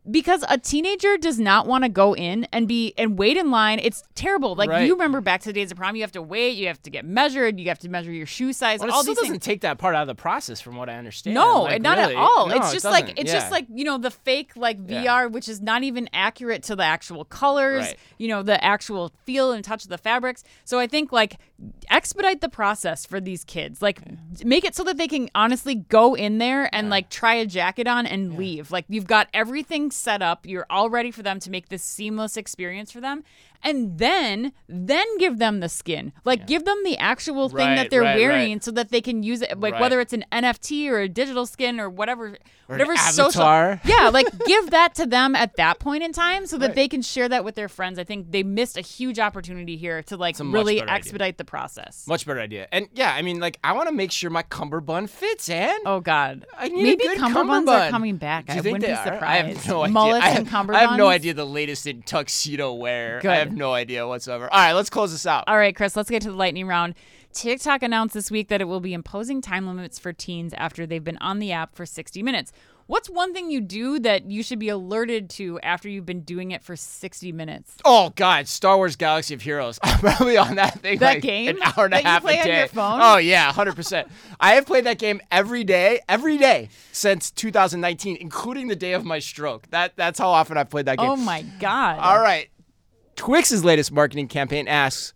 [0.09, 3.79] because a teenager does not want to go in and be and wait in line.
[3.83, 4.55] It's terrible.
[4.55, 4.87] Like Right.
[4.87, 6.91] you remember back to the days of prom, you have to wait, you have to
[6.91, 9.45] get measured, you have to measure your shoe size, Well, it all these doesn't things.
[9.45, 11.35] take that part out of the process, from what I understand.
[11.35, 12.15] No, Like, not really.
[12.15, 12.47] at all.
[12.49, 13.41] No, it's it just like it's Yeah.
[13.41, 15.03] just like you know the fake like Yeah.
[15.05, 17.87] VR, which is not even accurate to the actual colors.
[17.87, 17.99] Right.
[18.19, 20.45] You know the actual feel and touch of the fabrics.
[20.65, 21.37] So I think like
[21.89, 23.83] expedite the process for these kids.
[23.83, 24.01] Like
[24.45, 27.87] make it so that they can honestly go in there and like try a jacket
[27.87, 28.71] on and leave.
[28.71, 30.47] Like you've got everything set up.
[30.47, 33.25] You're all ready for them to make this seamless experience for them.
[33.63, 36.13] And then then give them the skin.
[36.25, 38.17] Like give them the actual thing that they're right, right.
[38.19, 39.81] wearing so that they can use it like Right.
[39.81, 43.43] whether it's an NFT or a digital skin or whatever Or whatever social
[43.85, 46.75] yeah, like give that to them at that point in time so that Right.
[46.77, 47.99] they can share that with their friends.
[47.99, 50.95] I think they missed a huge opportunity here to like really better idea.
[50.97, 52.07] expedite the process.
[52.07, 52.69] Much better idea.
[52.73, 55.81] And yeah, I mean, like, I want to make sure my cummerbund fits, Ann.
[55.85, 57.69] Oh God, I need a maybe good cummerbuns cummerbund.
[57.69, 58.49] are coming back.
[58.49, 59.23] I wouldn't be surprised.
[59.23, 60.21] I have no idea.
[60.23, 60.71] I, and.
[60.71, 63.21] I have no idea the latest in tuxedo wear.
[63.21, 63.50] Good.
[63.51, 64.53] Have no idea whatsoever.
[64.53, 65.45] All right, let's close this out.
[65.49, 66.95] All right, Chris, let's get to the lightning round.
[67.33, 71.03] TikTok announced this week that it will be imposing time limits for teens after they've
[71.05, 72.53] been on the app for 60 minutes.
[72.87, 76.51] What's one thing you do that you should be alerted to after you've been doing
[76.51, 77.77] it for 60 minutes?
[77.85, 79.79] Oh God, Star Wars Galaxy of Heroes.
[79.85, 82.23] I'm probably on that thing That like game an hour and that a you half
[82.23, 82.59] play a on day.
[82.59, 82.99] your phone?
[83.01, 84.09] Oh yeah, hundred percent.
[84.41, 89.05] I have played that game every day, every day since 2019, including the day of
[89.05, 89.69] my stroke.
[89.71, 91.11] That that's how often I've played that game.
[91.11, 92.01] Oh my God.
[92.01, 92.49] All right.
[93.21, 95.13] Twix's latest marketing campaign asks,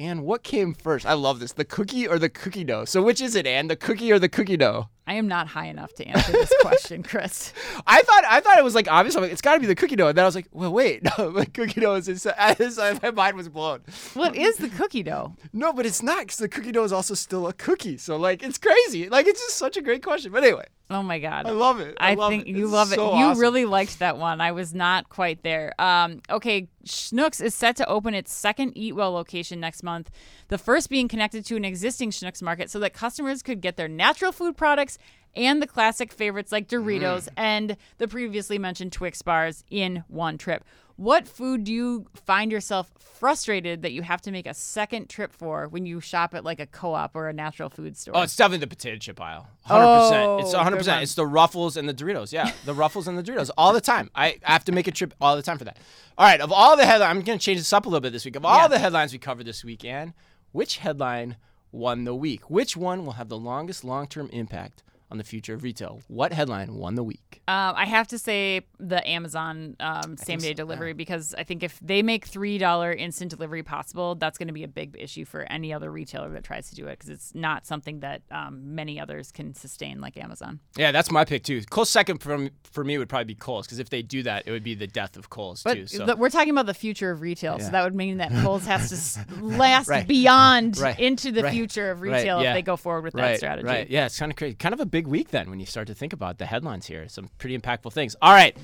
[0.00, 1.04] Anne, what came first?
[1.04, 1.52] I love this.
[1.52, 2.86] The cookie or the cookie dough?
[2.86, 3.68] So which is it, Anne?
[3.68, 4.88] The cookie or the cookie dough?
[5.06, 7.52] I am not high enough to answer this question, Chris.
[7.86, 9.14] I thought I thought it was like obvious.
[9.14, 10.08] I'm like, it's got to be the cookie dough.
[10.08, 13.02] And then I was like, well, wait, no, the cookie dough is inside.
[13.02, 13.82] My mind was blown.
[14.14, 15.36] What is the cookie dough?
[15.52, 17.98] No, but it's not because the cookie dough is also still a cookie.
[17.98, 19.10] So like, it's crazy.
[19.10, 20.32] Like, it's just such a great question.
[20.32, 21.46] But anyway, Oh my God.
[21.46, 21.96] I love it.
[21.98, 22.50] I, I, love think it.
[22.56, 22.96] you It's love it.
[22.96, 23.40] so you awesome.
[23.40, 24.40] really liked that one.
[24.42, 25.72] I was not quite there.
[25.80, 30.10] Um, okay, Schnucks is set to open its second Eatwell location next month.
[30.48, 33.88] The first being connected to an existing Schnucks market so that customers could get their
[33.88, 34.98] natural food products
[35.36, 37.32] and the classic favorites like Doritos Mm.
[37.36, 40.64] and the previously mentioned Twix bars in one trip.
[40.96, 45.32] What food do you find yourself frustrated that you have to make a second trip
[45.32, 48.16] for when you shop at like a co-op or a natural food store?
[48.16, 49.48] Oh, it's definitely the potato chip aisle.
[49.68, 50.40] 100%.
[50.42, 50.78] it's Oh, 100%.
[50.78, 51.02] good one.
[51.02, 52.32] It's the Ruffles and the Doritos.
[52.32, 54.08] Yeah, the Ruffles and the Doritos all the time.
[54.14, 55.78] I I have to make a trip all the time for that.
[56.16, 58.12] All right, of all the headlines, I'm going to change this up a little bit
[58.12, 58.36] this week.
[58.36, 58.68] Of all Yeah.
[58.68, 60.14] the headlines we covered this week, Anne,
[60.52, 61.36] which headline
[61.72, 62.48] won the week?
[62.48, 66.02] Which one will have the longest long term impact on the future of retail?
[66.08, 67.40] What headline won the week?
[67.46, 71.62] Um, I have to say the Amazon um, same day so, delivery because I think
[71.62, 75.24] if they make three dollar instant delivery possible, that's going to be a big issue
[75.24, 78.74] for any other retailer that tries to do it because it's not something that um,
[78.74, 80.58] many others can sustain like Amazon.
[80.76, 81.62] Yeah, that's my pick too.
[81.62, 84.50] Close second for, for me would probably be Kohl's because if they do that, it
[84.50, 85.86] would be the death of Kohl's But too.
[85.86, 86.16] So.
[86.16, 87.66] we're talking about the future of retail, Yeah.
[87.66, 90.08] so that would mean that Kohl's has to last Right.
[90.08, 90.98] beyond Right.
[90.98, 91.52] into the Right.
[91.52, 92.50] future of retail Yeah.
[92.50, 93.68] if they go forward with that strategy.
[93.68, 93.88] Right.
[93.88, 94.56] Yeah, it's kind of crazy.
[94.56, 97.08] Kind of a big week then when you start to think about the headlines here.
[97.08, 98.16] Some pretty impactful things.
[98.20, 98.56] All right.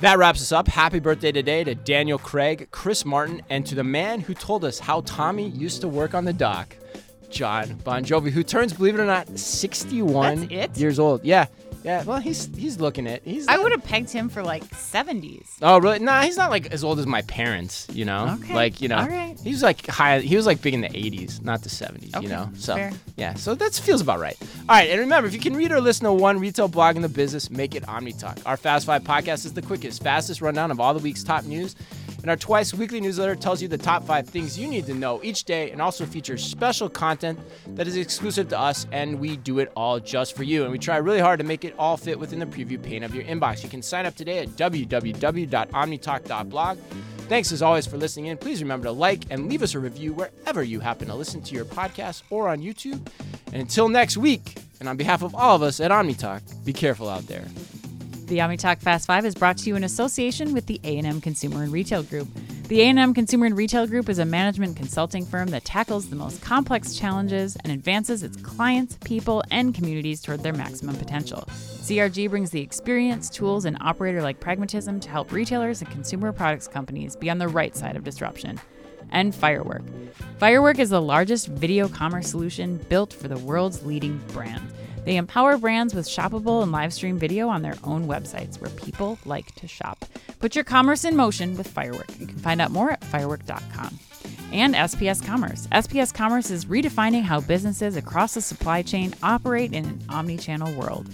[0.00, 0.68] That wraps us up.
[0.68, 4.78] Happy birthday today to Daniel Craig, Chris Martin, and to the man who told us
[4.78, 6.76] how Tommy used to work on the dock,
[7.30, 10.76] John Bon Jovi, who turns, believe it or not, 61 it?
[10.76, 11.24] years old.
[11.24, 11.46] Yeah.
[11.86, 12.02] Yeah.
[12.02, 13.22] Well, he's he's looking it.
[13.24, 15.46] He's I not- would have pegged him for like 70s.
[15.62, 16.00] Oh really?
[16.00, 17.86] Nah, he's not like as old as my parents.
[17.92, 18.54] You know, Okay.
[18.54, 19.38] like you know, All right.
[19.42, 20.18] he's like high.
[20.18, 22.12] He was like big in the '80s, not the '70s.
[22.14, 22.92] Okay, You know, so fair.
[23.16, 24.36] yeah, so that feels about right.
[24.68, 27.02] All right, and remember, if you can read or listen to one retail blog in
[27.02, 28.42] the business, make it OmniTalk.
[28.44, 31.76] Our Fast Five podcast is the quickest, fastest rundown of all the week's top news.
[32.22, 35.20] And our twice weekly newsletter tells you the top five things you need to know
[35.22, 37.38] each day and also features special content
[37.74, 40.64] that is exclusive to us, and we do it all just for you.
[40.64, 43.14] And we try really hard to make it all fit within the preview pane of
[43.14, 43.62] your inbox.
[43.62, 46.78] You can sign up today at www.omnitalk.blog.
[47.28, 48.38] Thanks as always for listening in.
[48.38, 51.54] Please remember to like and leave us a review wherever you happen to listen to
[51.54, 53.04] your podcast or on YouTube.
[53.46, 57.08] And until next week, and on behalf of all of us at OmniTalk, be careful
[57.08, 57.46] out there.
[58.26, 61.70] The OmniTalk Fast Five is brought to you in association with the A&M Consumer and
[61.70, 62.26] Retail Group.
[62.66, 66.42] The A&M Consumer and Retail Group is a management consulting firm that tackles the most
[66.42, 71.44] complex challenges and advances its clients, people, and communities toward their maximum potential.
[71.46, 77.14] CRG brings the experience, tools, and operator-like pragmatism to help retailers and consumer products companies
[77.14, 78.58] be on the right side of disruption.
[79.12, 79.84] And Firework.
[80.40, 84.72] Firework is the largest video commerce solution built for the world's leading brands.
[85.06, 89.18] They empower brands with shoppable and live stream video on their own websites where people
[89.24, 90.04] like to shop.
[90.40, 92.10] Put your commerce in motion with Firework.
[92.18, 94.00] You can find out more at firework.com.
[94.52, 95.68] And SPS Commerce.
[95.68, 101.06] SPS Commerce is redefining how businesses across the supply chain operate in an omni-channel world.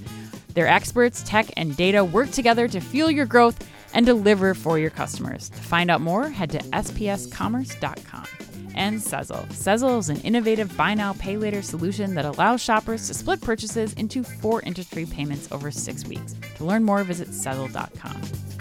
[0.54, 4.90] Their experts, tech, and data work together to fuel your growth and deliver for your
[4.90, 5.50] customers.
[5.50, 8.51] To find out more, head to spscommerce.com.
[8.74, 9.46] And Sezzle.
[9.48, 13.92] Sezzle is an innovative buy now, pay later solution that allows shoppers to split purchases
[13.94, 16.34] into four interest free payments over six weeks.
[16.56, 18.51] To learn more, visit Sezzle.com.